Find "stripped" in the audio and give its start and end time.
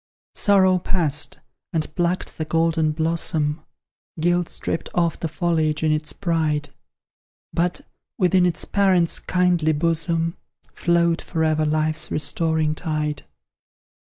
4.49-4.89